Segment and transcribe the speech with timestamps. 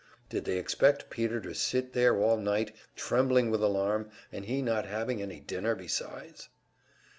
[0.29, 4.87] Did they expect Peter to sit there all night, trembling with alarm and he not
[4.87, 6.49] having any dinner besides?